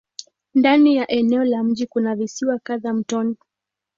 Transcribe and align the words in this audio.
Ndani 0.53 0.95
ya 0.95 1.07
eneo 1.11 1.43
la 1.43 1.63
mji 1.63 1.87
kuna 1.87 2.15
visiwa 2.15 2.59
kadhaa 2.59 2.93
mtoni. 2.93 3.35